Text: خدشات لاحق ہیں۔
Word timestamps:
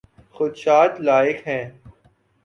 خدشات 0.31 0.91
لاحق 1.01 1.47
ہیں۔ 1.47 1.65